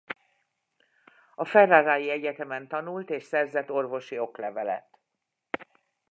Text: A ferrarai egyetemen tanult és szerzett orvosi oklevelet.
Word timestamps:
A 1.35 1.45
ferrarai 1.45 2.09
egyetemen 2.09 2.67
tanult 2.67 3.09
és 3.09 3.23
szerzett 3.23 3.71
orvosi 3.71 4.19
oklevelet. 4.19 4.99